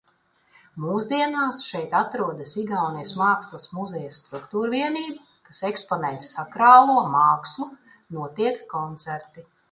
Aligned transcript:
Mūsdienās 0.83 1.57
šeit 1.65 1.91
atrodas 1.97 2.53
Igaunijas 2.61 3.11
mākslas 3.19 3.65
muzeja 3.79 4.15
struktūrvienība, 4.19 5.21
kas 5.49 5.59
eksponē 5.69 6.11
sakrālo 6.29 6.95
mākslu, 7.17 7.67
notiek 8.17 8.57
koncerti. 8.73 9.45